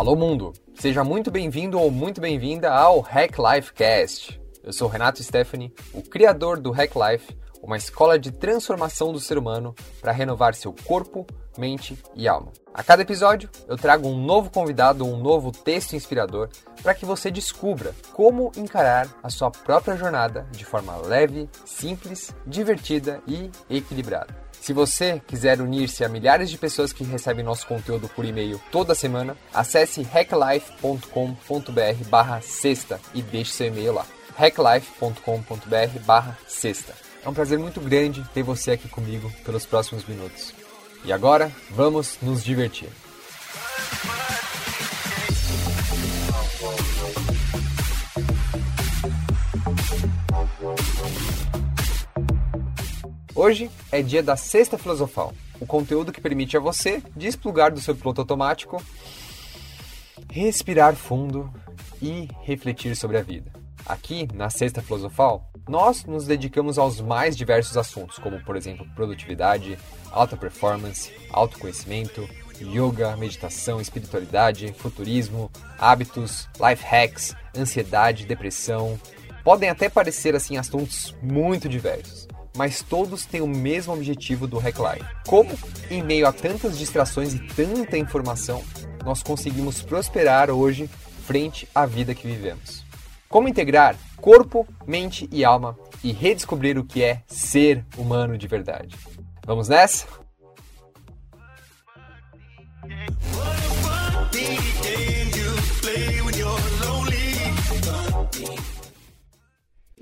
Alô 0.00 0.16
mundo, 0.16 0.54
seja 0.76 1.04
muito 1.04 1.30
bem-vindo 1.30 1.78
ou 1.78 1.90
muito 1.90 2.22
bem-vinda 2.22 2.72
ao 2.72 3.00
Hack 3.00 3.36
Life 3.38 3.74
Cast. 3.74 4.40
Eu 4.62 4.72
sou 4.72 4.88
Renato 4.88 5.22
Stephanie, 5.22 5.74
o 5.92 6.00
criador 6.00 6.58
do 6.58 6.70
Hack 6.70 6.92
Life, 6.96 7.36
uma 7.62 7.76
escola 7.76 8.18
de 8.18 8.32
transformação 8.32 9.12
do 9.12 9.20
ser 9.20 9.36
humano 9.36 9.74
para 10.00 10.10
renovar 10.10 10.54
seu 10.54 10.74
corpo, 10.86 11.26
mente 11.58 11.98
e 12.16 12.26
alma. 12.26 12.50
A 12.72 12.82
cada 12.82 13.02
episódio, 13.02 13.50
eu 13.68 13.76
trago 13.76 14.08
um 14.08 14.24
novo 14.24 14.48
convidado 14.48 15.06
ou 15.06 15.12
um 15.12 15.20
novo 15.20 15.52
texto 15.52 15.92
inspirador 15.92 16.48
para 16.82 16.94
que 16.94 17.04
você 17.04 17.30
descubra 17.30 17.94
como 18.14 18.50
encarar 18.56 19.06
a 19.22 19.28
sua 19.28 19.50
própria 19.50 19.98
jornada 19.98 20.46
de 20.50 20.64
forma 20.64 20.96
leve, 20.96 21.46
simples, 21.66 22.34
divertida 22.46 23.20
e 23.26 23.50
equilibrada. 23.68 24.39
Se 24.60 24.74
você 24.74 25.20
quiser 25.26 25.60
unir-se 25.60 26.04
a 26.04 26.08
milhares 26.08 26.50
de 26.50 26.58
pessoas 26.58 26.92
que 26.92 27.02
recebem 27.02 27.44
nosso 27.44 27.66
conteúdo 27.66 28.08
por 28.08 28.26
e-mail 28.26 28.60
toda 28.70 28.94
semana, 28.94 29.36
acesse 29.54 30.02
hacklife.com.br 30.02 32.04
barra 32.08 32.42
sexta 32.42 33.00
e 33.14 33.22
deixe 33.22 33.52
seu 33.52 33.68
e-mail 33.68 33.94
lá. 33.94 34.04
hacklife.com.br 34.36 35.98
barra 36.04 36.38
sexta. 36.46 36.92
É 37.24 37.28
um 37.28 37.34
prazer 37.34 37.58
muito 37.58 37.80
grande 37.80 38.22
ter 38.34 38.42
você 38.42 38.72
aqui 38.72 38.88
comigo 38.88 39.32
pelos 39.44 39.64
próximos 39.64 40.04
minutos. 40.04 40.52
E 41.04 41.12
agora, 41.12 41.50
vamos 41.70 42.18
nos 42.20 42.44
divertir. 42.44 42.90
Hoje 53.34 53.70
é 53.92 54.02
dia 54.02 54.24
da 54.24 54.36
Sexta 54.36 54.76
Filosofal, 54.76 55.32
o 55.60 55.66
conteúdo 55.66 56.10
que 56.10 56.20
permite 56.20 56.56
a 56.56 56.60
você 56.60 57.00
desplugar 57.14 57.72
do 57.72 57.80
seu 57.80 57.94
piloto 57.94 58.20
automático, 58.20 58.82
respirar 60.28 60.96
fundo 60.96 61.48
e 62.02 62.28
refletir 62.42 62.96
sobre 62.96 63.18
a 63.18 63.22
vida. 63.22 63.52
Aqui, 63.86 64.28
na 64.34 64.50
Sexta 64.50 64.82
Filosofal, 64.82 65.48
nós 65.68 66.04
nos 66.04 66.26
dedicamos 66.26 66.76
aos 66.76 67.00
mais 67.00 67.36
diversos 67.36 67.76
assuntos, 67.76 68.18
como 68.18 68.40
por 68.44 68.56
exemplo 68.56 68.84
produtividade, 68.96 69.78
alta 70.10 70.36
performance, 70.36 71.12
autoconhecimento, 71.30 72.28
yoga, 72.60 73.16
meditação, 73.16 73.80
espiritualidade, 73.80 74.74
futurismo, 74.76 75.50
hábitos, 75.78 76.48
life 76.60 76.84
hacks, 76.84 77.36
ansiedade, 77.56 78.26
depressão. 78.26 78.98
Podem 79.44 79.70
até 79.70 79.88
parecer 79.88 80.34
assim 80.34 80.56
assuntos 80.56 81.14
muito 81.22 81.68
diversos, 81.68 82.26
mas 82.56 82.82
todos 82.82 83.24
têm 83.24 83.40
o 83.40 83.46
mesmo 83.46 83.92
objetivo 83.92 84.46
do 84.46 84.58
Hack 84.58 84.78
Life. 84.78 85.06
Como, 85.26 85.50
em 85.90 86.02
meio 86.02 86.26
a 86.26 86.32
tantas 86.32 86.78
distrações 86.78 87.34
e 87.34 87.38
tanta 87.38 87.96
informação, 87.96 88.62
nós 89.04 89.22
conseguimos 89.22 89.82
prosperar 89.82 90.50
hoje 90.50 90.88
frente 91.26 91.68
à 91.74 91.86
vida 91.86 92.14
que 92.14 92.26
vivemos. 92.26 92.84
Como 93.28 93.48
integrar 93.48 93.96
corpo, 94.16 94.66
mente 94.86 95.28
e 95.32 95.44
alma 95.44 95.78
e 96.02 96.12
redescobrir 96.12 96.78
o 96.78 96.84
que 96.84 97.02
é 97.02 97.22
ser 97.26 97.84
humano 97.96 98.36
de 98.36 98.46
verdade. 98.46 98.96
Vamos 99.46 99.68
nessa? 99.68 100.06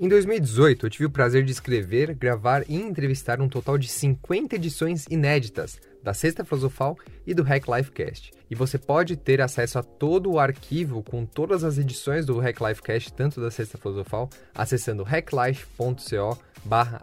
Em 0.01 0.07
2018, 0.07 0.85
eu 0.85 0.89
tive 0.89 1.05
o 1.07 1.09
prazer 1.09 1.43
de 1.43 1.51
escrever, 1.51 2.15
gravar 2.15 2.63
e 2.69 2.75
entrevistar 2.77 3.41
um 3.41 3.49
total 3.49 3.77
de 3.77 3.89
50 3.89 4.55
edições 4.55 5.05
inéditas 5.09 5.77
da 6.01 6.13
Sexta 6.13 6.45
Filosofal 6.45 6.97
e 7.27 7.33
do 7.33 7.43
Hack 7.43 7.65
Life 7.67 7.91
Cast. 7.91 8.31
E 8.49 8.55
você 8.55 8.77
pode 8.77 9.17
ter 9.17 9.41
acesso 9.41 9.77
a 9.77 9.83
todo 9.83 10.31
o 10.31 10.39
arquivo 10.39 11.03
com 11.03 11.25
todas 11.25 11.65
as 11.65 11.77
edições 11.77 12.25
do 12.25 12.39
Hack 12.39 12.61
Life 12.61 12.81
Cast, 12.81 13.11
tanto 13.11 13.41
da 13.41 13.51
Sexta 13.51 13.77
Filosofal, 13.77 14.29
acessando 14.55 15.03
hacklife.co 15.03 16.39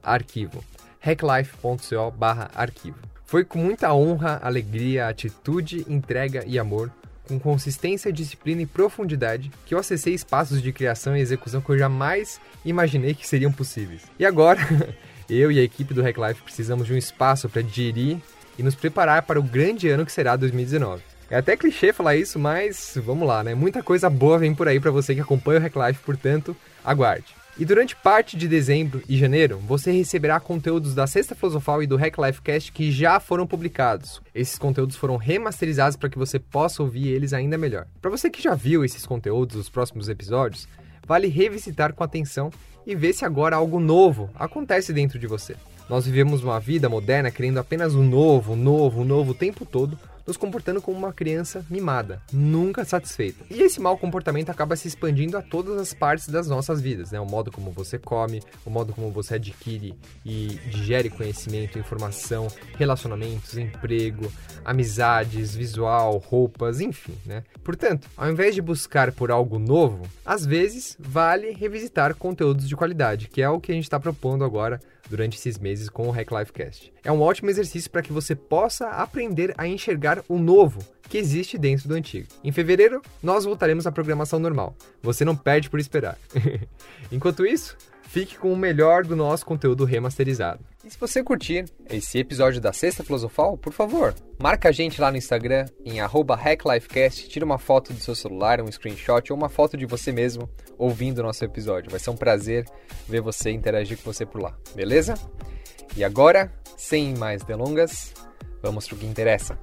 arquivo. 0.02 0.64
hacklife.co 0.98 2.14
arquivo. 2.54 2.98
Foi 3.26 3.44
com 3.44 3.58
muita 3.58 3.92
honra, 3.92 4.40
alegria, 4.42 5.08
atitude, 5.08 5.84
entrega 5.86 6.46
e 6.46 6.58
amor 6.58 6.90
com 7.26 7.38
consistência, 7.38 8.12
disciplina 8.12 8.62
e 8.62 8.66
profundidade 8.66 9.50
que 9.64 9.74
eu 9.74 9.78
acessei 9.78 10.14
espaços 10.14 10.62
de 10.62 10.72
criação 10.72 11.16
e 11.16 11.20
execução 11.20 11.60
que 11.60 11.70
eu 11.70 11.78
jamais 11.78 12.40
imaginei 12.64 13.14
que 13.14 13.26
seriam 13.26 13.52
possíveis. 13.52 14.02
E 14.18 14.24
agora, 14.24 14.60
eu 15.28 15.50
e 15.50 15.58
a 15.58 15.62
equipe 15.62 15.92
do 15.92 16.02
Hack 16.02 16.16
Life 16.16 16.42
precisamos 16.42 16.86
de 16.86 16.94
um 16.94 16.96
espaço 16.96 17.48
para 17.48 17.62
digerir 17.62 18.18
e 18.58 18.62
nos 18.62 18.74
preparar 18.74 19.22
para 19.22 19.38
o 19.38 19.42
grande 19.42 19.88
ano 19.88 20.06
que 20.06 20.12
será 20.12 20.36
2019. 20.36 21.02
É 21.28 21.36
até 21.36 21.56
clichê 21.56 21.92
falar 21.92 22.14
isso, 22.14 22.38
mas 22.38 22.96
vamos 22.96 23.26
lá, 23.26 23.42
né? 23.42 23.54
Muita 23.54 23.82
coisa 23.82 24.08
boa 24.08 24.38
vem 24.38 24.54
por 24.54 24.68
aí 24.68 24.78
para 24.78 24.92
você 24.92 25.14
que 25.14 25.20
acompanha 25.20 25.58
o 25.58 25.62
Hack 25.62 25.74
Life, 25.76 26.00
portanto, 26.04 26.56
aguarde. 26.84 27.34
E 27.58 27.64
durante 27.64 27.96
parte 27.96 28.36
de 28.36 28.46
dezembro 28.46 29.02
e 29.08 29.16
janeiro, 29.16 29.56
você 29.58 29.90
receberá 29.90 30.38
conteúdos 30.38 30.94
da 30.94 31.06
Sexta 31.06 31.34
Filosofal 31.34 31.82
e 31.82 31.86
do 31.86 31.96
Hack 31.96 32.18
Life 32.18 32.42
Cast 32.42 32.70
que 32.70 32.92
já 32.92 33.18
foram 33.18 33.46
publicados. 33.46 34.20
Esses 34.34 34.58
conteúdos 34.58 34.94
foram 34.94 35.16
remasterizados 35.16 35.96
para 35.96 36.10
que 36.10 36.18
você 36.18 36.38
possa 36.38 36.82
ouvir 36.82 37.08
eles 37.08 37.32
ainda 37.32 37.56
melhor. 37.56 37.86
Para 38.02 38.10
você 38.10 38.28
que 38.28 38.42
já 38.42 38.54
viu 38.54 38.84
esses 38.84 39.06
conteúdos, 39.06 39.56
os 39.56 39.70
próximos 39.70 40.10
episódios, 40.10 40.68
vale 41.06 41.28
revisitar 41.28 41.94
com 41.94 42.04
atenção 42.04 42.52
e 42.86 42.94
ver 42.94 43.14
se 43.14 43.24
agora 43.24 43.56
algo 43.56 43.80
novo 43.80 44.28
acontece 44.34 44.92
dentro 44.92 45.18
de 45.18 45.26
você. 45.26 45.56
Nós 45.88 46.04
vivemos 46.04 46.42
uma 46.42 46.58
vida 46.58 46.88
moderna 46.88 47.30
querendo 47.30 47.58
apenas 47.58 47.94
o 47.94 48.02
novo, 48.02 48.56
novo, 48.56 49.04
novo 49.04 49.30
o 49.30 49.34
tempo 49.34 49.64
todo, 49.64 49.96
nos 50.26 50.36
comportando 50.36 50.82
como 50.82 50.98
uma 50.98 51.12
criança 51.12 51.64
mimada, 51.70 52.20
nunca 52.32 52.84
satisfeita. 52.84 53.44
E 53.48 53.62
esse 53.62 53.80
mau 53.80 53.96
comportamento 53.96 54.50
acaba 54.50 54.74
se 54.74 54.88
expandindo 54.88 55.38
a 55.38 55.42
todas 55.42 55.78
as 55.78 55.94
partes 55.94 56.28
das 56.28 56.48
nossas 56.48 56.80
vidas, 56.80 57.12
né? 57.12 57.20
O 57.20 57.24
modo 57.24 57.52
como 57.52 57.70
você 57.70 57.98
come, 57.98 58.42
o 58.64 58.70
modo 58.70 58.92
como 58.92 59.10
você 59.10 59.36
adquire 59.36 59.94
e 60.24 60.58
digere 60.68 61.08
conhecimento, 61.08 61.78
informação, 61.78 62.48
relacionamentos, 62.76 63.56
emprego, 63.56 64.32
amizades, 64.64 65.54
visual, 65.54 66.18
roupas, 66.18 66.80
enfim, 66.80 67.14
né? 67.24 67.44
Portanto, 67.62 68.08
ao 68.16 68.28
invés 68.28 68.54
de 68.54 68.60
buscar 68.60 69.12
por 69.12 69.30
algo 69.30 69.60
novo, 69.60 70.08
às 70.24 70.44
vezes 70.44 70.96
vale 70.98 71.52
revisitar 71.52 72.16
conteúdos 72.16 72.68
de 72.68 72.74
qualidade, 72.74 73.28
que 73.28 73.40
é 73.40 73.48
o 73.48 73.60
que 73.60 73.70
a 73.70 73.74
gente 73.74 73.84
está 73.84 74.00
propondo 74.00 74.44
agora 74.44 74.80
durante 75.08 75.36
esses 75.36 75.58
meses 75.58 75.88
com 75.88 76.08
o 76.08 76.10
Hack 76.10 76.30
Life 76.32 76.52
Cast. 76.52 76.92
É 77.04 77.12
um 77.12 77.20
ótimo 77.20 77.50
exercício 77.50 77.90
para 77.90 78.02
que 78.02 78.12
você 78.12 78.34
possa 78.34 78.88
aprender 78.88 79.54
a 79.56 79.66
enxergar 79.66 80.22
o 80.28 80.38
novo 80.38 80.80
que 81.08 81.18
existe 81.18 81.56
dentro 81.56 81.88
do 81.88 81.94
antigo. 81.94 82.28
Em 82.42 82.52
fevereiro, 82.52 83.00
nós 83.22 83.44
voltaremos 83.44 83.86
à 83.86 83.92
programação 83.92 84.38
normal. 84.38 84.74
Você 85.02 85.24
não 85.24 85.36
perde 85.36 85.70
por 85.70 85.78
esperar. 85.78 86.18
Enquanto 87.10 87.46
isso, 87.46 87.76
fique 88.08 88.36
com 88.38 88.52
o 88.52 88.56
melhor 88.56 89.04
do 89.04 89.16
nosso 89.16 89.44
conteúdo 89.44 89.84
remasterizado. 89.84 90.64
E 90.84 90.90
se 90.90 90.98
você 90.98 91.22
curtir 91.22 91.64
esse 91.90 92.18
episódio 92.18 92.60
da 92.60 92.72
Sexta 92.72 93.02
Filosofal, 93.02 93.56
por 93.58 93.72
favor, 93.72 94.14
marca 94.38 94.68
a 94.68 94.72
gente 94.72 95.00
lá 95.00 95.10
no 95.10 95.16
Instagram 95.16 95.66
em 95.84 96.00
HackLifeCast, 96.00 97.28
tira 97.28 97.44
uma 97.44 97.58
foto 97.58 97.92
do 97.92 98.00
seu 98.00 98.14
celular, 98.14 98.60
um 98.60 98.70
screenshot 98.70 99.32
ou 99.32 99.36
uma 99.36 99.48
foto 99.48 99.76
de 99.76 99.84
você 99.84 100.12
mesmo 100.12 100.48
ouvindo 100.78 101.18
o 101.18 101.22
nosso 101.22 101.44
episódio. 101.44 101.90
Vai 101.90 102.00
ser 102.00 102.10
um 102.10 102.16
prazer 102.16 102.64
ver 103.08 103.20
você 103.20 103.50
interagir 103.50 103.98
com 103.98 104.12
você 104.12 104.24
por 104.24 104.40
lá, 104.40 104.56
beleza? 104.74 105.14
E 105.96 106.04
agora, 106.04 106.52
sem 106.76 107.16
mais 107.16 107.42
delongas, 107.42 108.12
vamos 108.62 108.86
para 108.86 108.94
o 108.94 108.98
que 108.98 109.06
interessa. 109.06 109.58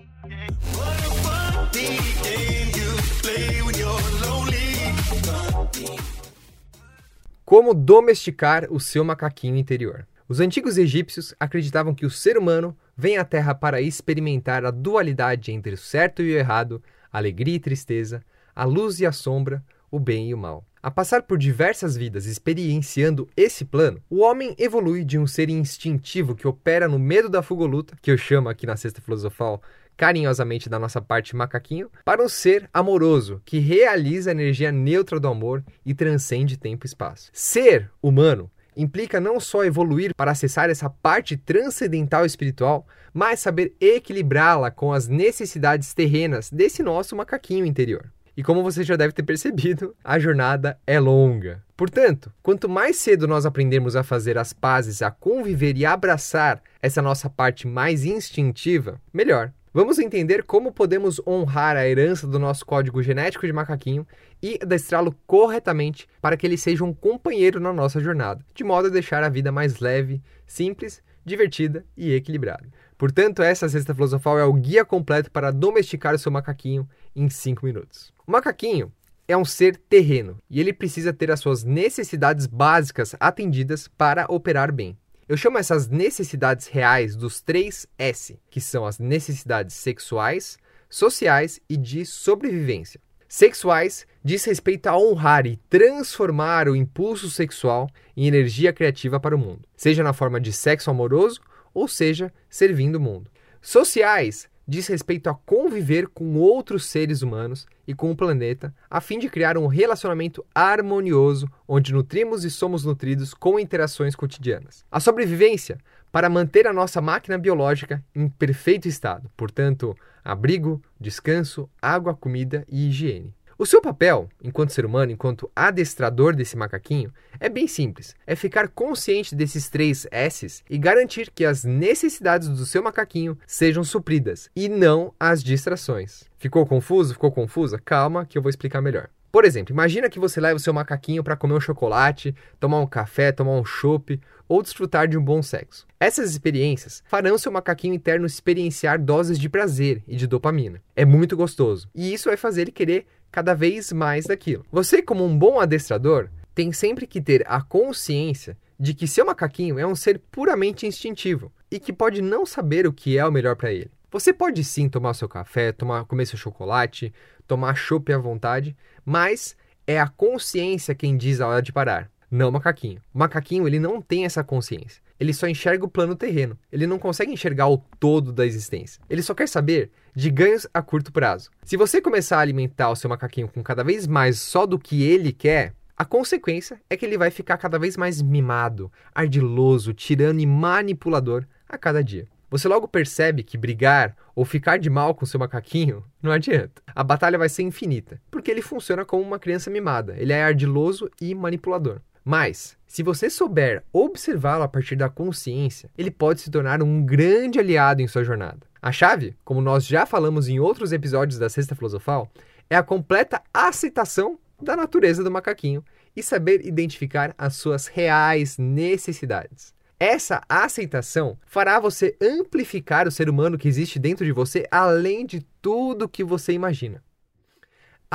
Como 7.54 7.76
domesticar 7.76 8.66
o 8.72 8.80
seu 8.80 9.04
macaquinho 9.04 9.58
interior? 9.58 10.08
Os 10.28 10.40
antigos 10.40 10.76
egípcios 10.76 11.36
acreditavam 11.40 11.94
que 11.94 12.04
o 12.04 12.10
ser 12.10 12.36
humano 12.36 12.76
vem 12.98 13.20
à 13.20 13.24
Terra 13.24 13.54
para 13.54 13.80
experimentar 13.80 14.66
a 14.66 14.72
dualidade 14.72 15.52
entre 15.52 15.76
o 15.76 15.78
certo 15.78 16.24
e 16.24 16.34
o 16.34 16.36
errado, 16.36 16.82
alegria 17.12 17.58
e 17.58 17.60
tristeza, 17.60 18.26
a 18.56 18.64
luz 18.66 19.00
e 19.00 19.06
a 19.06 19.12
sombra, 19.12 19.64
o 19.92 20.00
bem 20.00 20.30
e 20.30 20.34
o 20.34 20.38
mal. 20.40 20.66
A 20.82 20.90
passar 20.90 21.22
por 21.22 21.38
diversas 21.38 21.96
vidas 21.96 22.26
experienciando 22.26 23.30
esse 23.38 23.64
plano, 23.64 24.02
o 24.10 24.22
homem 24.22 24.56
evolui 24.58 25.06
de 25.06 25.20
um 25.20 25.28
ser 25.28 25.48
instintivo 25.48 26.34
que 26.34 26.48
opera 26.48 26.88
no 26.88 26.98
medo 26.98 27.30
da 27.30 27.44
fuga 27.44 27.66
luta, 27.66 27.96
que 28.02 28.10
eu 28.10 28.18
chamo 28.18 28.50
aqui 28.50 28.66
na 28.66 28.76
Sexta 28.76 29.00
Filosofal 29.00 29.62
carinhosamente 29.96 30.70
da 30.70 30.80
nossa 30.80 31.02
parte 31.02 31.36
macaquinho, 31.36 31.90
para 32.04 32.24
um 32.24 32.30
ser 32.30 32.70
amoroso 32.74 33.42
que 33.46 33.60
realiza 33.60 34.32
a 34.32 34.34
energia 34.34 34.72
neutra 34.72 35.20
do 35.20 35.28
amor 35.28 35.64
e 35.86 35.94
transcende 35.94 36.58
tempo 36.58 36.86
e 36.86 36.88
espaço. 36.88 37.30
Ser 37.34 37.90
humano 38.02 38.50
implica 38.76 39.20
não 39.20 39.40
só 39.40 39.64
evoluir 39.64 40.14
para 40.16 40.32
acessar 40.32 40.70
essa 40.70 40.90
parte 40.90 41.38
transcendental 41.38 42.26
espiritual, 42.26 42.88
mas 43.14 43.40
saber 43.40 43.76
equilibrá-la 43.80 44.72
com 44.72 44.92
as 44.92 45.08
necessidades 45.08 45.94
terrenas 45.94 46.50
desse 46.50 46.82
nosso 46.82 47.16
macaquinho 47.16 47.66
interior. 47.66 48.12
E 48.36 48.42
como 48.42 48.64
você 48.64 48.84
já 48.84 48.96
deve 48.96 49.14
ter 49.14 49.22
percebido, 49.22 49.96
a 50.04 50.18
jornada 50.18 50.80
é 50.88 51.00
longa. 51.00 51.64
Portanto, 51.78 52.34
quanto 52.42 52.68
mais 52.68 52.98
cedo 52.98 53.28
nós 53.28 53.46
aprendermos 53.46 53.96
a 53.96 54.02
fazer 54.02 54.40
as 54.40 54.54
pazes, 54.54 55.04
a 55.04 55.12
conviver 55.12 55.78
e 55.78 55.86
abraçar 55.86 56.60
essa 56.82 57.02
nossa 57.02 57.30
parte 57.30 57.68
mais 57.68 58.06
instintiva, 58.06 59.00
melhor. 59.14 59.52
Vamos 59.76 59.98
entender 59.98 60.44
como 60.44 60.72
podemos 60.72 61.20
honrar 61.26 61.76
a 61.76 61.88
herança 61.88 62.28
do 62.28 62.38
nosso 62.38 62.64
código 62.64 63.02
genético 63.02 63.48
de 63.48 63.52
macaquinho 63.52 64.06
e 64.40 64.60
adestrá-lo 64.62 65.16
corretamente 65.26 66.08
para 66.22 66.38
que 66.38 66.46
ele 66.46 66.60
seja 66.60 66.84
um 66.84 66.94
companheiro 66.94 67.60
na 67.60 67.74
nossa 67.74 68.00
jornada, 68.00 68.46
de 68.54 68.64
modo 68.64 68.88
a 68.88 68.92
deixar 68.92 69.24
a 69.24 69.30
vida 69.30 69.52
mais 69.52 69.80
leve, 69.80 70.22
simples, 70.46 71.02
divertida 71.26 71.84
e 71.98 72.14
equilibrada. 72.14 72.68
Portanto, 73.00 73.42
essa 73.42 73.68
cesta 73.68 73.96
filosofal 73.96 74.38
é 74.38 74.46
o 74.46 74.54
guia 74.54 74.86
completo 74.86 75.32
para 75.32 75.50
domesticar 75.50 76.14
o 76.14 76.20
seu 76.20 76.32
macaquinho 76.32 76.88
em 77.16 77.28
5 77.28 77.66
minutos. 77.66 78.14
O 78.28 78.32
macaquinho 78.32 78.94
é 79.28 79.36
um 79.36 79.44
ser 79.44 79.76
terreno 79.76 80.38
e 80.52 80.60
ele 80.60 80.72
precisa 80.72 81.12
ter 81.12 81.32
as 81.32 81.40
suas 81.40 81.64
necessidades 81.64 82.46
básicas 82.46 83.16
atendidas 83.20 83.88
para 83.88 84.28
operar 84.30 84.72
bem. 84.72 84.96
Eu 85.28 85.38
chamo 85.38 85.58
essas 85.58 85.88
necessidades 85.88 86.68
reais 86.68 87.16
dos 87.16 87.40
três 87.40 87.88
S, 87.98 88.38
que 88.50 88.60
são 88.60 88.86
as 88.86 89.00
necessidades 89.00 89.74
sexuais, 89.76 90.58
sociais 90.90 91.62
e 91.70 91.78
de 91.78 92.06
sobrevivência. 92.06 93.00
Sexuais 93.28 94.06
diz 94.24 94.44
respeito 94.44 94.88
a 94.88 94.98
honrar 94.98 95.48
e 95.48 95.58
transformar 95.70 96.68
o 96.68 96.76
impulso 96.76 97.30
sexual 97.30 97.90
em 98.16 98.28
energia 98.28 98.74
criativa 98.74 99.20
para 99.20 99.36
o 99.36 99.40
mundo, 99.40 99.68
seja 99.76 100.04
na 100.04 100.14
forma 100.14 100.40
de 100.42 100.52
sexo 100.52 100.92
amoroso 100.92 101.40
ou 101.74 101.88
seja 101.88 102.32
servindo 102.50 102.98
o 102.98 103.00
mundo. 103.00 103.32
Sociais 103.62 104.50
diz 104.68 104.88
respeito 104.88 105.30
a 105.30 105.36
conviver 105.36 106.08
com 106.08 106.36
outros 106.36 106.86
seres 106.86 107.22
humanos 107.22 107.66
e 107.88 107.94
com 107.94 108.10
o 108.12 108.16
planeta, 108.16 108.74
a 108.90 109.02
fim 109.02 109.20
de 109.20 109.30
criar 109.30 109.58
um 109.58 109.68
relacionamento 109.68 110.46
harmonioso 110.54 111.50
onde 111.68 111.94
nutrimos 111.94 112.44
e 112.44 112.50
somos 112.50 112.86
nutridos 112.86 113.34
com 113.34 113.60
interações 113.60 114.16
cotidianas. 114.16 114.86
A 114.92 115.00
sobrevivência 115.00 115.78
para 116.12 116.30
manter 116.30 116.68
a 116.68 116.74
nossa 116.74 117.02
máquina 117.02 117.38
biológica 117.38 118.04
em 118.16 118.30
perfeito 118.30 118.88
estado, 118.88 119.30
portanto, 119.36 119.96
abrigo, 120.24 120.82
descanso, 121.00 121.70
água, 121.82 122.14
comida 122.14 122.66
e 122.70 122.88
higiene. 122.88 123.34
O 123.58 123.68
seu 123.68 123.82
papel, 123.82 124.30
enquanto 124.44 124.74
ser 124.74 124.84
humano, 124.84 125.12
enquanto 125.12 125.52
adestrador 125.56 126.36
desse 126.36 126.58
macaquinho, 126.58 127.14
é 127.40 127.48
bem 127.48 127.68
simples. 127.68 128.16
É 128.26 128.36
ficar 128.36 128.68
consciente 128.68 129.36
desses 129.36 129.70
três 129.70 130.08
S's 130.12 130.64
e 130.68 130.78
garantir 130.78 131.30
que 131.30 131.46
as 131.46 131.64
necessidades 131.64 132.50
do 132.50 132.66
seu 132.66 132.82
macaquinho 132.82 133.38
sejam 133.46 133.84
supridas 133.84 134.50
e 134.56 134.68
não 134.68 135.14
as 135.20 135.44
distrações. 135.44 136.24
Ficou 136.40 136.66
confuso? 136.66 137.14
Ficou 137.14 137.32
confusa? 137.32 137.78
Calma 137.78 138.26
que 138.26 138.38
eu 138.38 138.42
vou 138.42 138.50
explicar 138.50 138.82
melhor. 138.82 139.10
Por 139.32 139.46
exemplo, 139.46 139.74
imagina 139.74 140.10
que 140.10 140.20
você 140.20 140.40
leva 140.40 140.58
o 140.58 140.60
seu 140.60 140.74
macaquinho 140.74 141.24
para 141.24 141.36
comer 141.36 141.56
um 141.56 141.60
chocolate, 141.60 142.36
tomar 142.60 142.80
um 142.80 142.86
café, 142.86 143.32
tomar 143.32 143.54
um 143.54 143.66
chopp 143.66 144.20
ou 144.48 144.62
desfrutar 144.62 145.08
de 145.08 145.18
um 145.18 145.24
bom 145.24 145.42
sexo. 145.42 145.88
Essas 146.00 146.30
experiências 146.30 147.02
farão 147.08 147.36
seu 147.38 147.52
macaquinho 147.52 147.96
interno 147.96 148.28
experienciar 148.28 149.02
doses 149.02 149.40
de 149.40 149.50
prazer 149.50 150.04
e 150.08 150.16
de 150.16 150.28
dopamina. 150.28 150.82
É 150.96 151.04
muito 151.04 151.36
gostoso, 151.36 151.90
e 151.96 152.14
isso 152.14 152.30
vai 152.30 152.38
fazer 152.38 152.62
ele 152.62 152.72
querer 152.72 153.08
cada 153.34 153.56
vez 153.56 153.92
mais 153.92 154.28
daquilo. 154.28 154.64
Você, 154.72 155.02
como 155.02 155.26
um 155.26 155.36
bom 155.36 155.60
adestrador, 155.60 156.30
tem 156.54 156.72
sempre 156.72 157.08
que 157.08 157.20
ter 157.20 157.44
a 157.48 157.60
consciência 157.64 158.56
de 158.80 158.94
que 158.94 159.08
seu 159.08 159.26
macaquinho 159.26 159.80
é 159.80 159.88
um 159.88 159.96
ser 159.96 160.20
puramente 160.32 160.86
instintivo 160.86 161.52
e 161.72 161.80
que 161.80 161.92
pode 161.92 162.22
não 162.22 162.46
saber 162.46 162.86
o 162.86 162.94
que 162.94 163.18
é 163.18 163.26
o 163.26 163.32
melhor 163.32 163.56
para 163.56 163.74
ele. 163.74 163.90
Você 164.12 164.32
pode 164.32 164.64
sim 164.64 164.88
tomar 164.88 165.16
seu 165.16 165.28
café, 165.28 165.72
tomar, 165.72 166.06
comer 166.06 166.28
seu 166.28 166.38
chocolate, 166.38 167.12
tomar 167.48 167.74
chopp 167.74 168.14
à 168.14 168.20
vontade, 168.20 168.78
mas 169.04 169.58
é 169.88 170.00
a 170.00 170.08
consciência 170.08 170.94
quem 170.94 171.18
diz 171.18 171.42
a 171.42 171.48
hora 171.48 171.62
de 171.64 171.74
parar, 171.74 172.12
não 172.34 172.52
macaquinho. 172.52 173.00
O 173.14 173.20
macaquinho 173.20 173.68
ele 173.68 173.80
não 173.80 174.02
tem 174.02 174.26
essa 174.26 174.44
consciência. 174.44 175.02
Ele 175.20 175.34
só 175.34 175.48
enxerga 175.48 175.86
o 175.86 175.90
plano 175.90 176.16
terreno. 176.16 176.58
Ele 176.72 176.88
não 176.88 176.98
consegue 176.98 177.32
enxergar 177.32 177.70
o 177.70 177.78
todo 178.00 178.34
da 178.34 178.46
existência. 178.46 179.02
Ele 179.10 179.22
só 179.22 179.34
quer 179.34 179.48
saber 179.48 179.92
de 180.16 180.32
ganhos 180.32 180.68
a 180.74 180.82
curto 180.82 181.12
prazo. 181.12 181.52
Se 181.64 181.78
você 181.78 182.02
começar 182.02 182.38
a 182.38 182.42
alimentar 182.42 182.90
o 182.90 182.96
seu 182.96 183.10
macaquinho 183.10 183.48
com 183.48 183.62
cada 183.62 183.84
vez 183.84 184.08
mais 184.08 184.40
só 184.40 184.66
do 184.66 184.80
que 184.80 185.04
ele 185.04 185.32
quer, 185.32 185.76
a 185.96 186.04
consequência 186.04 186.82
é 186.90 186.98
que 186.98 187.06
ele 187.06 187.18
vai 187.20 187.30
ficar 187.30 187.58
cada 187.58 187.78
vez 187.78 187.96
mais 187.96 188.20
mimado, 188.20 188.92
ardiloso, 189.14 189.94
tirano 189.94 190.40
e 190.40 190.46
manipulador 190.46 191.46
a 191.70 191.78
cada 191.78 192.04
dia. 192.04 192.28
Você 192.50 192.68
logo 192.68 192.88
percebe 192.88 193.44
que 193.44 193.58
brigar 193.58 194.16
ou 194.36 194.46
ficar 194.46 194.78
de 194.78 194.90
mal 194.90 195.16
com 195.16 195.26
seu 195.26 195.40
macaquinho 195.40 196.04
não 196.22 196.32
adianta. 196.32 196.82
A 196.96 197.04
batalha 197.04 197.38
vai 197.38 197.50
ser 197.50 197.64
infinita, 197.64 198.22
porque 198.30 198.52
ele 198.52 198.62
funciona 198.62 199.06
como 199.06 199.24
uma 199.24 199.40
criança 199.40 199.72
mimada. 199.72 200.16
Ele 200.18 200.34
é 200.34 200.44
ardiloso 200.44 201.10
e 201.22 201.34
manipulador. 201.34 202.00
Mas, 202.24 202.78
se 202.88 203.04
você 203.04 203.30
souber 203.30 203.84
observá-lo 203.92 204.64
a 204.64 204.68
partir 204.68 204.96
da 204.96 205.10
consciência, 205.10 205.90
ele 205.98 206.10
pode 206.10 206.42
se 206.42 206.50
tornar 206.50 206.82
um 206.82 207.06
grande 207.06 207.60
aliado 207.60 208.02
em 208.02 208.08
sua 208.08 208.24
jornada. 208.24 208.66
A 208.82 208.92
chave, 208.92 209.36
como 209.44 209.62
nós 209.62 209.86
já 209.86 210.06
falamos 210.06 210.48
em 210.48 210.60
outros 210.60 210.92
episódios 210.92 211.38
da 211.40 211.50
Sexta 211.50 211.76
Filosofal, 211.76 212.32
é 212.70 212.76
a 212.76 212.84
completa 212.84 213.42
aceitação 213.54 214.40
da 214.62 214.76
natureza 214.76 215.24
do 215.24 215.32
macaquinho 215.32 215.84
e 216.16 216.24
saber 216.24 216.66
identificar 216.66 217.34
as 217.38 217.56
suas 217.56 217.88
reais 217.88 218.58
necessidades. 218.58 219.74
Essa 220.00 220.42
aceitação 220.50 221.38
fará 221.46 221.80
você 221.80 222.16
amplificar 222.22 223.08
o 223.08 223.12
ser 223.12 223.30
humano 223.30 223.58
que 223.58 223.68
existe 223.68 224.00
dentro 224.00 224.26
de 224.26 224.32
você 224.32 224.66
além 224.70 225.26
de 225.26 225.46
tudo 225.62 226.10
que 226.10 226.24
você 226.24 226.54
imagina. 226.54 227.02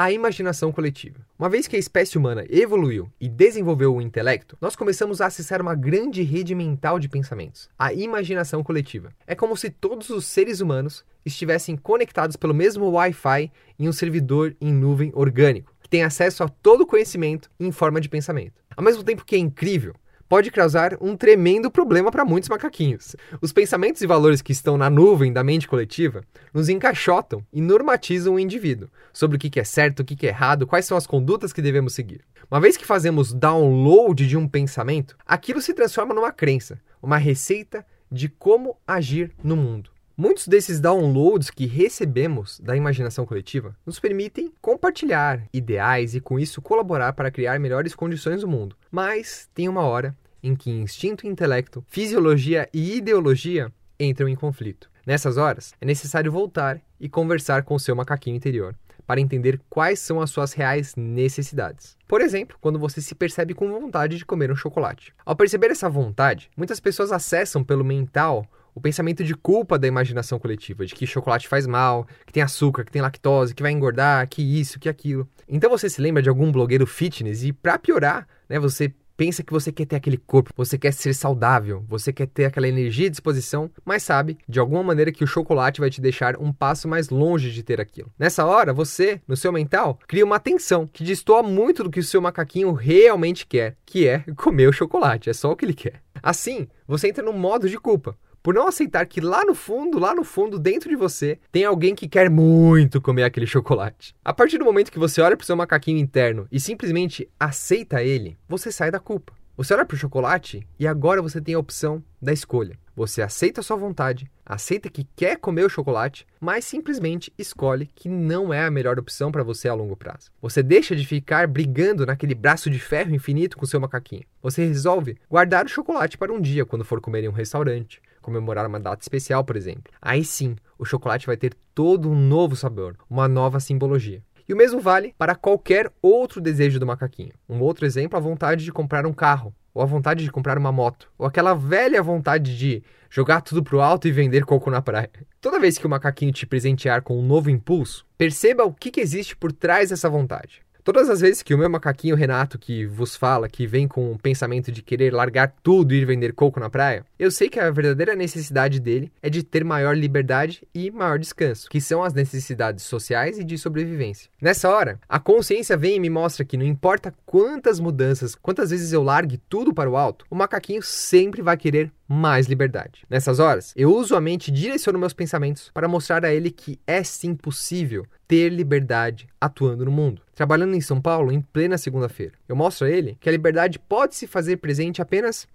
A 0.01 0.13
imaginação 0.13 0.71
coletiva. 0.71 1.19
Uma 1.37 1.49
vez 1.49 1.67
que 1.67 1.75
a 1.75 1.79
espécie 1.79 2.17
humana 2.17 2.47
evoluiu 2.49 3.11
e 3.21 3.29
desenvolveu 3.29 3.97
o 3.97 4.01
intelecto, 4.01 4.57
nós 4.61 4.77
começamos 4.77 5.21
a 5.21 5.27
acessar 5.27 5.61
uma 5.61 5.75
grande 5.75 6.23
rede 6.23 6.55
mental 6.55 7.01
de 7.01 7.09
pensamentos, 7.09 7.69
a 7.77 7.93
imaginação 7.93 8.63
coletiva. 8.63 9.13
É 9.27 9.35
como 9.35 9.57
se 9.57 9.71
todos 9.71 10.09
os 10.11 10.25
seres 10.25 10.61
humanos 10.61 11.05
estivessem 11.27 11.77
conectados 11.77 12.37
pelo 12.37 12.55
mesmo 12.55 12.89
Wi-Fi 12.93 13.51
em 13.77 13.89
um 13.89 13.93
servidor 13.93 14.55
em 14.61 14.73
nuvem 14.73 15.11
orgânico, 15.17 15.75
que 15.83 15.89
tem 15.89 16.05
acesso 16.05 16.45
a 16.45 16.49
todo 16.49 16.83
o 16.83 16.87
conhecimento 16.87 17.51
em 17.59 17.73
forma 17.73 18.01
de 18.01 18.09
pensamento. 18.09 18.63
Ao 18.77 18.85
mesmo 18.85 19.03
tempo 19.03 19.25
que 19.25 19.35
é 19.35 19.39
incrível, 19.41 19.97
pode 20.29 20.51
causar 20.51 20.97
um 21.01 21.17
tremendo 21.17 21.71
problema 21.71 22.11
para 22.11 22.25
muitos 22.25 22.49
macaquinhos. 22.49 23.17
Os 23.41 23.53
pensamentos 23.53 24.03
e 24.03 24.07
valores 24.07 24.43
que 24.43 24.53
estão 24.53 24.77
na 24.77 24.91
nuvem 24.91 25.33
da 25.33 25.43
mente 25.43 25.67
coletiva 25.67 26.23
nos 26.53 26.69
encaixotam 26.69 27.45
e 27.53 27.61
normatizam 27.61 28.35
o 28.35 28.39
indivíduo 28.39 28.89
sobre 29.13 29.37
o 29.37 29.41
que 29.41 29.59
é 29.59 29.65
certo, 29.65 30.01
o 30.01 30.05
que 30.05 30.27
é 30.27 30.31
errado, 30.31 30.67
quais 30.67 30.85
são 30.85 30.97
as 30.97 31.07
condutas 31.07 31.53
que 31.53 31.63
devemos 31.63 31.95
seguir. 31.95 32.21
Uma 32.51 32.61
vez 32.61 32.77
que 32.77 32.87
fazemos 32.87 33.33
download 33.33 34.27
de 34.27 34.37
um 34.37 34.47
pensamento, 34.49 35.17
aquilo 35.27 35.61
se 35.61 35.75
transforma 35.75 36.15
numa 36.15 36.33
crença, 36.33 36.81
uma 37.03 37.17
receita 37.17 37.85
de 38.11 38.29
como 38.29 38.77
agir 38.87 39.33
no 39.43 39.57
mundo. 39.57 39.91
Muitos 40.21 40.49
desses 40.49 40.81
downloads 40.81 41.49
que 41.49 41.65
recebemos 41.65 42.59
da 42.59 42.75
imaginação 42.75 43.25
coletiva 43.25 43.77
nos 43.87 44.01
permitem 44.01 44.53
compartilhar 44.61 45.47
ideais 45.53 46.13
e, 46.13 46.21
com 46.21 46.41
isso, 46.41 46.61
colaborar 46.61 47.13
para 47.13 47.31
criar 47.31 47.61
melhores 47.61 47.95
condições 47.95 48.41
do 48.41 48.49
mundo. 48.49 48.75
Mas 48.91 49.49
tem 49.55 49.69
uma 49.69 49.83
hora 49.83 50.19
em 50.43 50.57
que 50.57 50.73
instinto 50.73 51.25
e 51.25 51.29
intelecto, 51.29 51.85
fisiologia 51.87 52.69
e 52.75 52.97
ideologia 52.97 53.73
entram 53.97 54.29
em 54.29 54.35
conflito. 54.35 54.91
Nessas 55.07 55.37
horas, 55.37 55.73
é 55.81 55.87
necessário 55.87 56.33
voltar 56.33 56.81
e 56.99 57.09
conversar 57.09 57.63
com 57.63 57.77
o 57.77 57.81
seu 57.81 57.95
macaquinho 57.95 58.35
interior 58.35 58.75
para 59.07 59.21
entender 59.21 59.61
quais 59.71 60.01
são 60.01 60.21
as 60.21 60.31
suas 60.31 60.53
reais 60.53 60.97
necessidades. 60.97 61.97
Por 62.09 62.21
exemplo, 62.21 62.59
quando 62.61 62.79
você 62.79 63.01
se 63.01 63.15
percebe 63.15 63.55
com 63.55 63.71
vontade 63.71 64.19
de 64.19 64.27
comer 64.27 64.51
um 64.51 64.57
chocolate. 64.57 65.15
Ao 65.25 65.37
perceber 65.37 65.71
essa 65.71 65.89
vontade, 65.89 66.51
muitas 66.57 66.81
pessoas 66.81 67.13
acessam 67.13 67.63
pelo 67.63 67.85
mental 67.85 68.45
o 68.79 68.81
pensamento 68.81 69.25
de 69.25 69.35
culpa 69.35 69.77
da 69.77 69.89
imaginação 69.89 70.39
coletiva, 70.39 70.87
de 70.87 70.95
que 70.95 71.07
chocolate 71.07 71.49
faz 71.49 71.67
mal, 71.67 72.07
que 72.25 72.33
tem 72.33 72.43
açúcar, 72.43 72.85
que 72.85 72.93
tem 72.93 73.03
lactose, 73.03 73.55
que 73.55 73.63
vai 73.63 73.73
engordar, 73.73 74.29
que 74.29 74.41
isso, 74.41 74.79
que 74.79 74.89
aquilo. 74.89 75.29
Então 75.49 75.69
você 75.69 75.91
se 75.91 76.01
lembra 76.01 76.23
de 76.23 76.29
algum 76.29 76.53
blogueiro 76.53 76.87
fitness 76.87 77.43
e 77.43 77.53
para 77.53 77.77
piorar, 77.77 78.27
né, 78.49 78.59
você 78.59 78.95
pensa 79.17 79.43
que 79.43 79.53
você 79.53 79.73
quer 79.73 79.85
ter 79.85 79.97
aquele 79.97 80.17
corpo, 80.17 80.53
você 80.57 80.79
quer 80.79 80.93
ser 80.93 81.13
saudável, 81.13 81.85
você 81.89 82.13
quer 82.13 82.29
ter 82.29 82.45
aquela 82.45 82.69
energia 82.69 83.09
e 83.09 83.11
disposição, 83.11 83.69
mas 83.85 84.05
sabe 84.05 84.39
de 84.49 84.61
alguma 84.61 84.85
maneira 84.85 85.11
que 85.11 85.25
o 85.25 85.27
chocolate 85.27 85.81
vai 85.81 85.91
te 85.91 86.01
deixar 86.01 86.37
um 86.37 86.53
passo 86.53 86.87
mais 86.87 87.09
longe 87.09 87.51
de 87.51 87.65
ter 87.65 87.81
aquilo. 87.81 88.13
Nessa 88.17 88.47
hora, 88.47 88.73
você, 88.73 89.21
no 89.27 89.37
seu 89.37 89.51
mental, 89.51 89.99
cria 90.07 90.25
uma 90.25 90.39
tensão 90.39 90.87
que 90.87 91.03
destoa 91.03 91.43
muito 91.43 91.83
do 91.83 91.91
que 91.91 91.99
o 91.99 92.05
seu 92.05 92.23
macaquinho 92.23 92.73
realmente 92.73 93.45
quer, 93.45 93.75
que 93.85 94.07
é 94.07 94.21
comer 94.37 94.69
o 94.69 94.73
chocolate, 94.73 95.29
é 95.29 95.33
só 95.33 95.51
o 95.51 95.57
que 95.57 95.65
ele 95.65 95.75
quer. 95.75 96.01
Assim, 96.23 96.69
você 96.87 97.09
entra 97.09 97.25
no 97.25 97.33
modo 97.33 97.69
de 97.69 97.77
culpa 97.77 98.17
por 98.49 98.55
não 98.55 98.67
aceitar 98.67 99.05
que 99.05 99.21
lá 99.21 99.45
no 99.45 99.55
fundo, 99.55 99.99
lá 99.99 100.15
no 100.15 100.25
fundo, 100.25 100.59
dentro 100.59 100.89
de 100.89 100.97
você, 100.97 101.39
tem 101.53 101.67
alguém 101.67 101.95
que 101.95 102.09
quer 102.09 102.31
muito 102.31 102.99
comer 102.99 103.25
aquele 103.25 103.47
chocolate. 103.47 104.17
A 104.25 104.33
partir 104.33 104.57
do 104.57 104.65
momento 104.65 104.91
que 104.91 104.99
você 104.99 105.21
olha 105.21 105.37
para 105.37 105.43
o 105.45 105.47
seu 105.47 105.55
macaquinho 105.55 105.99
interno 105.99 106.49
e 106.51 106.59
simplesmente 106.59 107.29
aceita 107.39 108.03
ele, 108.03 108.39
você 108.49 108.73
sai 108.73 108.91
da 108.91 108.99
culpa. 108.99 109.35
Você 109.55 109.75
olha 109.75 109.85
para 109.85 109.97
o 109.97 109.99
chocolate 109.99 110.67
e 110.79 110.87
agora 110.87 111.21
você 111.21 111.43
tem 111.43 111.57
a 111.57 111.59
opção 111.59 112.03
da 112.23 112.33
escolha. 112.33 112.79
Você 112.97 113.21
aceita 113.21 113.61
a 113.61 113.63
sua 113.63 113.77
vontade, 113.77 114.31
aceita 114.47 114.89
que 114.89 115.07
quer 115.15 115.37
comer 115.37 115.65
o 115.65 115.69
chocolate, 115.69 116.27
mas 116.41 116.65
simplesmente 116.65 117.33
escolhe 117.37 117.91
que 117.95 118.09
não 118.09 118.53
é 118.53 118.65
a 118.65 118.71
melhor 118.71 118.99
opção 118.99 119.31
para 119.31 119.43
você 119.43 119.69
a 119.69 119.75
longo 119.75 119.95
prazo. 119.97 120.31
Você 120.41 120.63
deixa 120.63 120.97
de 120.97 121.07
ficar 121.07 121.47
brigando 121.47 122.07
naquele 122.07 122.35
braço 122.35 122.71
de 122.71 122.79
ferro 122.79 123.15
infinito 123.15 123.59
com 123.59 123.67
seu 123.67 123.79
macaquinho. 123.79 124.25
Você 124.43 124.65
resolve 124.65 125.19
guardar 125.29 125.67
o 125.67 125.69
chocolate 125.69 126.17
para 126.17 126.33
um 126.33 126.41
dia 126.41 126.65
quando 126.65 126.85
for 126.85 127.01
comer 127.01 127.25
em 127.25 127.29
um 127.29 127.33
restaurante, 127.33 128.01
comemorar 128.21 128.67
uma 128.67 128.81
data 128.81 129.03
especial, 129.03 129.45
por 129.45 129.57
exemplo. 129.57 129.93
Aí 130.01 130.25
sim, 130.25 130.57
o 130.79 130.85
chocolate 130.85 131.27
vai 131.27 131.37
ter 131.37 131.55
todo 131.75 132.11
um 132.11 132.15
novo 132.15 132.57
sabor, 132.57 132.97
uma 133.09 133.29
nova 133.29 133.61
simbologia. 133.61 134.23
E 134.49 134.55
o 134.55 134.57
mesmo 134.57 134.81
vale 134.81 135.15
para 135.19 135.35
qualquer 135.35 135.93
outro 136.01 136.41
desejo 136.41 136.81
do 136.81 136.87
macaquinho. 136.87 137.33
Um 137.49 137.61
outro 137.61 137.85
exemplo, 137.85 138.17
a 138.17 138.21
vontade 138.21 138.65
de 138.65 138.73
comprar 138.73 139.07
um 139.07 139.13
carro, 139.13 139.55
ou 139.75 139.83
a 139.83 139.87
vontade 139.87 140.25
de 140.25 140.31
comprar 140.31 140.57
uma 140.57 140.73
moto, 140.73 141.11
ou 141.19 141.27
aquela 141.27 141.55
velha 141.55 142.03
vontade 142.03 142.57
de 142.57 142.83
jogar 143.11 143.43
tudo 143.43 143.63
pro 143.63 143.81
alto 143.81 144.09
e 144.09 144.13
vender 144.13 144.45
coco 144.45 144.71
na 144.71 144.81
praia. 144.81 145.11
Toda 145.41 145.61
vez 145.61 145.79
que 145.79 145.87
o 145.87 145.91
macaquinho 145.91 146.33
te 146.33 146.47
presentear 146.47 147.03
com 147.03 147.19
um 147.19 147.27
novo 147.27 147.51
impulso, 147.51 148.07
perceba 148.17 148.65
o 148.65 148.73
que, 148.73 148.91
que 148.91 149.01
existe 149.01 149.37
por 149.37 149.53
trás 149.53 149.91
dessa 149.91 150.09
vontade. 150.09 150.63
Todas 150.89 151.11
as 151.11 151.21
vezes 151.21 151.43
que 151.43 151.53
o 151.53 151.59
meu 151.59 151.69
macaquinho 151.69 152.17
Renato, 152.17 152.59
que 152.59 152.87
vos 152.87 153.15
fala, 153.15 153.47
que 153.47 153.67
vem 153.67 153.87
com 153.87 154.11
o 154.11 154.19
pensamento 154.19 154.73
de 154.73 154.81
querer 154.81 155.13
largar 155.13 155.55
tudo 155.63 155.93
e 155.93 155.99
ir 155.99 156.07
vender 156.07 156.33
coco 156.33 156.59
na 156.59 156.71
praia, 156.71 157.05
eu 157.19 157.31
sei 157.31 157.51
que 157.51 157.61
a 157.61 157.71
verdadeira 157.71 158.17
necessidade 158.17 158.81
dele 158.81 159.13
é 159.21 159.29
de 159.29 159.43
ter 159.43 159.63
maior 159.65 159.95
liberdade 159.95 160.67
e 160.75 160.91
maior 160.91 161.19
descanso, 161.19 161.69
que 161.69 161.79
são 161.79 162.03
as 162.03 162.15
necessidades 162.15 162.85
sociais 162.85 163.39
e 163.39 163.45
de 163.45 163.59
sobrevivência. 163.59 164.31
Nessa 164.41 164.71
hora, 164.71 164.99
a 165.07 165.21
consciência 165.21 165.77
vem 165.77 165.97
e 165.97 166.01
me 166.01 166.09
mostra 166.09 166.43
que 166.43 166.57
não 166.57 166.65
importa 166.65 167.13
quantas 167.27 167.79
mudanças, 167.79 168.35
quantas 168.35 168.71
vezes 168.71 168.91
eu 168.91 169.03
largue 169.03 169.39
tudo 169.47 169.75
para 169.75 169.91
o 169.91 169.97
alto, 169.99 170.25
o 170.31 170.35
macaquinho 170.35 170.83
sempre 170.83 171.43
vai 171.43 171.59
querer 171.59 171.93
mais 172.09 172.47
liberdade. 172.47 173.05
Nessas 173.11 173.39
horas, 173.39 173.75
eu 173.77 173.95
uso 173.95 174.17
a 174.17 174.21
mente 174.21 174.49
e 174.49 174.51
direciono 174.51 174.99
meus 174.99 175.13
pensamentos 175.13 175.71
para 175.75 175.87
mostrar 175.87 176.25
a 176.25 176.33
ele 176.33 176.51
que 176.51 176.81
é 176.87 177.05
sim 177.05 177.35
possível 177.35 178.07
ter 178.27 178.49
liberdade 178.49 179.29
atuando 179.39 179.85
no 179.85 179.91
mundo. 179.91 180.23
Trabalhando 180.35 180.75
em 180.75 180.81
São 180.81 181.01
Paulo 181.01 181.31
em 181.31 181.43
plena 181.43 181.77
segunda-feira, 181.77 182.33
eu 182.49 182.57
mostro 182.57 182.87
a 182.87 182.91
ele 182.91 183.19
que 183.21 183.29
a 183.29 183.33
liberdade 183.33 183.79
pode 183.79 184.15
se 184.15 184.27
fazer 184.27 184.57
presente 184.57 185.03
apenas 185.03 185.47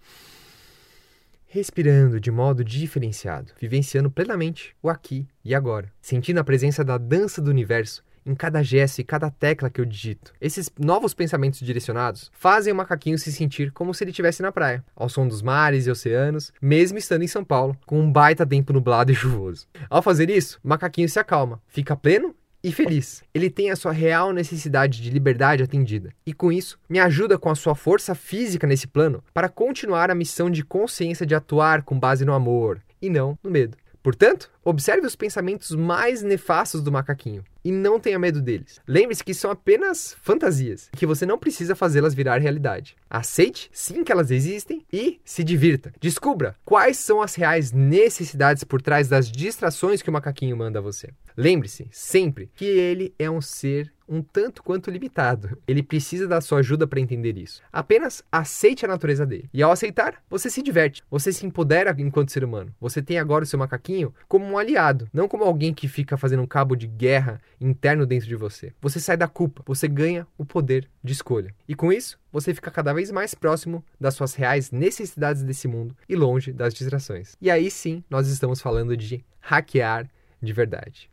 respirando 1.47 2.19
de 2.19 2.31
modo 2.31 2.63
diferenciado, 2.63 3.51
vivenciando 3.59 4.09
plenamente 4.09 4.75
o 4.81 4.89
aqui 4.89 5.27
e 5.45 5.53
agora, 5.53 5.91
sentindo 6.01 6.39
a 6.39 6.43
presença 6.43 6.83
da 6.83 6.97
dança 6.97 7.41
do 7.41 7.51
universo 7.51 8.03
em 8.25 8.35
cada 8.35 8.63
gesto 8.63 8.99
e 8.99 9.03
cada 9.03 9.29
tecla 9.29 9.69
que 9.69 9.81
eu 9.81 9.85
digito. 9.85 10.33
Esses 10.39 10.71
novos 10.79 11.13
pensamentos 11.13 11.59
direcionados 11.59 12.31
fazem 12.33 12.71
o 12.71 12.75
macaquinho 12.75 13.17
se 13.17 13.31
sentir 13.31 13.71
como 13.71 13.93
se 13.93 14.03
ele 14.03 14.11
estivesse 14.11 14.41
na 14.41 14.51
praia, 14.51 14.83
ao 14.95 15.09
som 15.09 15.27
dos 15.27 15.41
mares 15.41 15.87
e 15.87 15.91
oceanos, 15.91 16.51
mesmo 16.61 16.97
estando 16.97 17.23
em 17.23 17.27
São 17.27 17.43
Paulo, 17.43 17.77
com 17.85 17.99
um 17.99 18.11
baita 18.11 18.45
tempo 18.45 18.73
nublado 18.73 19.11
e 19.11 19.15
chuvoso. 19.15 19.67
Ao 19.89 20.01
fazer 20.01 20.29
isso, 20.29 20.59
o 20.63 20.67
macaquinho 20.67 21.09
se 21.09 21.19
acalma, 21.19 21.61
fica 21.67 21.95
pleno 21.95 22.35
e 22.63 22.71
feliz. 22.71 23.21
Ele 23.33 23.49
tem 23.49 23.69
a 23.69 23.75
sua 23.75 23.91
real 23.91 24.31
necessidade 24.31 25.01
de 25.01 25.09
liberdade 25.09 25.61
atendida. 25.61 26.13
E 26.25 26.31
com 26.31 26.51
isso, 26.51 26.79
me 26.89 26.97
ajuda 26.99 27.37
com 27.37 27.49
a 27.49 27.55
sua 27.55 27.75
força 27.75 28.15
física 28.15 28.65
nesse 28.65 28.87
plano 28.87 29.21
para 29.33 29.49
continuar 29.49 30.09
a 30.09 30.15
missão 30.15 30.49
de 30.49 30.63
consciência 30.63 31.25
de 31.25 31.35
atuar 31.35 31.83
com 31.83 31.99
base 31.99 32.23
no 32.23 32.33
amor 32.33 32.81
e 33.01 33.09
não 33.09 33.37
no 33.43 33.51
medo. 33.51 33.77
Portanto, 34.01 34.49
observe 34.63 35.05
os 35.05 35.15
pensamentos 35.15 35.71
mais 35.71 36.21
nefastos 36.21 36.81
do 36.81 36.91
macaquinho 36.91 37.43
e 37.63 37.71
não 37.71 37.99
tenha 37.99 38.19
medo 38.19 38.41
deles. 38.41 38.79
Lembre-se 38.87 39.23
que 39.23 39.33
são 39.33 39.49
apenas 39.49 40.15
fantasias 40.21 40.89
que 40.91 41.05
você 41.05 41.25
não 41.25 41.37
precisa 41.37 41.75
fazê-las 41.75 42.13
virar 42.13 42.41
realidade. 42.41 42.95
Aceite 43.09 43.69
sim 43.71 44.03
que 44.03 44.11
elas 44.11 44.31
existem 44.31 44.85
e 44.91 45.19
se 45.23 45.43
divirta. 45.43 45.93
Descubra 45.99 46.55
quais 46.65 46.97
são 46.97 47.21
as 47.21 47.35
reais 47.35 47.71
necessidades 47.71 48.63
por 48.63 48.81
trás 48.81 49.07
das 49.07 49.31
distrações 49.31 50.01
que 50.01 50.09
o 50.09 50.13
macaquinho 50.13 50.57
manda 50.57 50.79
a 50.79 50.81
você. 50.81 51.09
Lembre-se 51.37 51.87
sempre 51.91 52.49
que 52.55 52.65
ele 52.65 53.13
é 53.17 53.29
um 53.29 53.41
ser 53.41 53.91
um 54.07 54.21
tanto 54.21 54.61
quanto 54.61 54.91
limitado. 54.91 55.57
Ele 55.67 55.81
precisa 55.81 56.27
da 56.27 56.41
sua 56.41 56.59
ajuda 56.59 56.85
para 56.85 56.99
entender 56.99 57.37
isso. 57.37 57.61
Apenas 57.71 58.23
aceite 58.31 58.85
a 58.85 58.87
natureza 58.87 59.25
dele. 59.25 59.49
E 59.53 59.63
ao 59.63 59.71
aceitar, 59.71 60.21
você 60.29 60.49
se 60.49 60.61
diverte, 60.61 61.01
você 61.09 61.31
se 61.31 61.45
empodera 61.45 61.95
enquanto 61.97 62.31
ser 62.31 62.43
humano. 62.43 62.73
Você 62.79 63.01
tem 63.01 63.17
agora 63.17 63.43
o 63.43 63.47
seu 63.47 63.57
macaquinho 63.57 64.13
como 64.27 64.45
um 64.53 64.57
aliado, 64.57 65.09
não 65.11 65.27
como 65.27 65.43
alguém 65.43 65.73
que 65.73 65.87
fica 65.87 66.15
fazendo 66.15 66.43
um 66.43 66.47
cabo 66.47 66.75
de 66.75 66.87
guerra 66.87 67.41
interno 67.59 68.05
dentro 68.05 68.27
de 68.27 68.35
você. 68.35 68.73
Você 68.81 68.99
sai 68.99 69.17
da 69.17 69.27
culpa, 69.27 69.63
você 69.65 69.87
ganha 69.87 70.27
o 70.37 70.45
poder 70.45 70.89
de 71.03 71.11
escolha. 71.11 71.53
E 71.67 71.75
com 71.75 71.91
isso, 71.91 72.19
você 72.31 72.53
fica 72.53 72.71
cada 72.71 72.93
vez 72.93 73.11
mais 73.11 73.33
próximo 73.33 73.83
das 73.99 74.13
suas 74.13 74.35
reais 74.35 74.71
necessidades 74.71 75.43
desse 75.43 75.67
mundo 75.67 75.95
e 76.07 76.15
longe 76.15 76.51
das 76.51 76.73
distrações. 76.73 77.35
E 77.41 77.49
aí 77.49 77.69
sim, 77.69 78.03
nós 78.09 78.27
estamos 78.27 78.61
falando 78.61 78.95
de 78.95 79.23
hackear 79.39 80.09
de 80.41 80.53
verdade. 80.53 81.09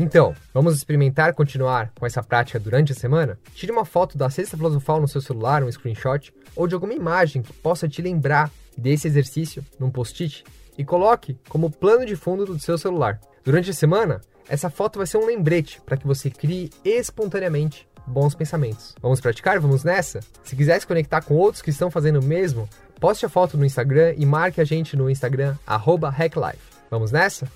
Então, 0.00 0.32
vamos 0.54 0.76
experimentar 0.76 1.34
continuar 1.34 1.90
com 1.98 2.06
essa 2.06 2.22
prática 2.22 2.60
durante 2.60 2.92
a 2.92 2.94
semana? 2.94 3.36
Tire 3.52 3.72
uma 3.72 3.84
foto 3.84 4.16
da 4.16 4.30
cesta 4.30 4.56
filosofal 4.56 5.00
no 5.00 5.08
seu 5.08 5.20
celular, 5.20 5.64
um 5.64 5.72
screenshot, 5.72 6.32
ou 6.54 6.68
de 6.68 6.74
alguma 6.74 6.94
imagem 6.94 7.42
que 7.42 7.52
possa 7.52 7.88
te 7.88 8.00
lembrar 8.00 8.48
desse 8.76 9.08
exercício 9.08 9.64
num 9.76 9.90
post-it 9.90 10.44
e 10.78 10.84
coloque 10.84 11.36
como 11.48 11.68
plano 11.68 12.06
de 12.06 12.14
fundo 12.14 12.46
do 12.46 12.60
seu 12.60 12.78
celular. 12.78 13.18
Durante 13.44 13.70
a 13.70 13.74
semana, 13.74 14.20
essa 14.48 14.70
foto 14.70 14.98
vai 14.98 15.06
ser 15.06 15.18
um 15.18 15.26
lembrete 15.26 15.80
para 15.84 15.96
que 15.96 16.06
você 16.06 16.30
crie 16.30 16.70
espontaneamente 16.84 17.88
bons 18.06 18.36
pensamentos. 18.36 18.94
Vamos 19.02 19.20
praticar? 19.20 19.58
Vamos 19.58 19.82
nessa? 19.82 20.20
Se 20.44 20.54
quiser 20.54 20.80
se 20.80 20.86
conectar 20.86 21.22
com 21.22 21.34
outros 21.34 21.60
que 21.60 21.70
estão 21.70 21.90
fazendo 21.90 22.20
o 22.20 22.24
mesmo, 22.24 22.68
Poste 23.00 23.24
a 23.24 23.28
foto 23.28 23.56
no 23.56 23.64
Instagram 23.64 24.14
e 24.16 24.26
marque 24.26 24.60
a 24.60 24.64
gente 24.64 24.96
no 24.96 25.08
Instagram, 25.08 25.56
HackLife. 25.66 26.58
Vamos 26.90 27.12
nessa? 27.12 27.46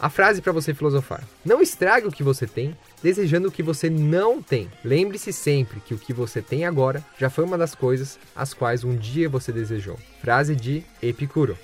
A 0.00 0.08
frase 0.08 0.40
para 0.40 0.52
você 0.52 0.72
filosofar: 0.72 1.26
Não 1.44 1.60
estrague 1.60 2.06
o 2.06 2.12
que 2.12 2.22
você 2.22 2.46
tem, 2.46 2.76
desejando 3.02 3.48
o 3.48 3.52
que 3.52 3.62
você 3.62 3.90
não 3.90 4.40
tem. 4.40 4.70
Lembre-se 4.84 5.32
sempre 5.32 5.80
que 5.80 5.92
o 5.92 5.98
que 5.98 6.12
você 6.12 6.40
tem 6.40 6.64
agora 6.64 7.04
já 7.18 7.28
foi 7.28 7.44
uma 7.44 7.58
das 7.58 7.74
coisas 7.74 8.18
as 8.34 8.54
quais 8.54 8.84
um 8.84 8.94
dia 8.94 9.28
você 9.28 9.50
desejou. 9.50 9.98
Frase 10.20 10.54
de 10.54 10.84
Epicuro. 11.02 11.58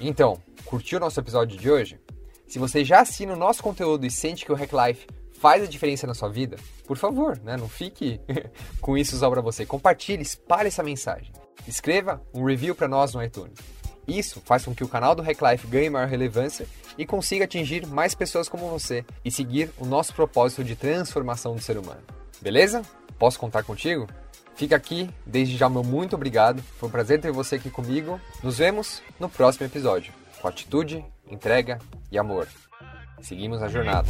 Então, 0.00 0.40
curtiu 0.64 0.98
o 0.98 1.00
nosso 1.00 1.20
episódio 1.20 1.56
de 1.56 1.70
hoje? 1.70 2.00
Se 2.48 2.58
você 2.58 2.84
já 2.84 3.00
assina 3.00 3.32
o 3.32 3.38
nosso 3.38 3.62
conteúdo 3.62 4.04
e 4.04 4.10
sente 4.10 4.44
que 4.44 4.52
o 4.52 4.56
Hack 4.56 4.72
Life 4.72 5.06
faz 5.30 5.62
a 5.62 5.66
diferença 5.66 6.06
na 6.06 6.14
sua 6.14 6.28
vida, 6.28 6.56
por 6.86 6.96
favor, 6.96 7.38
né, 7.38 7.56
não 7.56 7.68
fique 7.68 8.20
com 8.80 8.98
isso 8.98 9.16
só 9.16 9.30
para 9.30 9.40
você. 9.40 9.64
Compartilhe, 9.64 10.22
espalhe 10.22 10.68
essa 10.68 10.82
mensagem. 10.82 11.32
Escreva 11.66 12.20
um 12.34 12.44
review 12.44 12.74
para 12.74 12.88
nós 12.88 13.14
no 13.14 13.22
iTunes. 13.22 13.56
Isso 14.06 14.42
faz 14.44 14.64
com 14.64 14.74
que 14.74 14.84
o 14.84 14.88
canal 14.88 15.14
do 15.14 15.22
Hack 15.22 15.40
Life 15.40 15.66
ganhe 15.66 15.90
maior 15.90 16.08
relevância 16.08 16.66
e 16.98 17.06
consiga 17.06 17.44
atingir 17.44 17.86
mais 17.86 18.14
pessoas 18.14 18.48
como 18.48 18.68
você 18.68 19.04
e 19.24 19.30
seguir 19.30 19.70
o 19.78 19.86
nosso 19.86 20.14
propósito 20.14 20.64
de 20.64 20.76
transformação 20.76 21.54
do 21.54 21.62
ser 21.62 21.78
humano. 21.78 22.00
Beleza? 22.40 22.82
Posso 23.18 23.38
contar 23.38 23.62
contigo? 23.62 24.08
Fica 24.54 24.76
aqui, 24.76 25.08
desde 25.24 25.56
já 25.56 25.68
meu 25.68 25.82
muito 25.82 26.14
obrigado. 26.16 26.62
Foi 26.78 26.88
um 26.88 26.92
prazer 26.92 27.20
ter 27.20 27.32
você 27.32 27.56
aqui 27.56 27.70
comigo. 27.70 28.20
Nos 28.42 28.58
vemos 28.58 29.02
no 29.18 29.28
próximo 29.28 29.66
episódio, 29.66 30.12
com 30.40 30.48
atitude, 30.48 31.04
entrega 31.30 31.78
e 32.10 32.18
amor. 32.18 32.48
Seguimos 33.20 33.62
a 33.62 33.68
jornada. 33.68 34.08